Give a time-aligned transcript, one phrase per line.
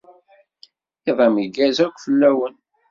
[1.09, 2.55] Iḍ ameggaz akk fell-awen.